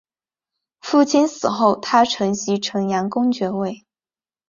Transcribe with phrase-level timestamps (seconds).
[0.81, 3.85] 父亲死后他承袭城阳公爵位。